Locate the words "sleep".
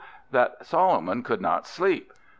1.67-2.11